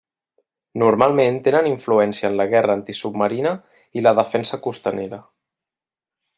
Normalment 0.83 1.37
tenen 1.47 1.69
influència 1.73 2.31
en 2.31 2.39
la 2.41 2.49
guerra 2.55 2.77
antisubmarina 2.79 3.53
i 4.01 4.07
la 4.07 4.17
defensa 4.23 4.63
costanera. 4.67 5.25